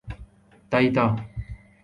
تائتا 0.71 1.05